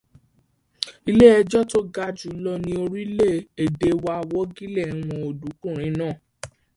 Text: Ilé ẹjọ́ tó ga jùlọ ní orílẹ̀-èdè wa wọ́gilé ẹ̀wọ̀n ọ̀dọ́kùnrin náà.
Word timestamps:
Ilé 1.09 1.25
ẹjọ́ 1.39 1.61
tó 1.71 1.79
ga 1.93 2.05
jùlọ 2.17 2.51
ní 2.65 2.71
orílẹ̀-èdè 2.83 3.89
wa 4.03 4.15
wọ́gilé 4.31 4.81
ẹ̀wọ̀n 4.93 5.21
ọ̀dọ́kùnrin 5.29 5.93
náà. 5.99 6.15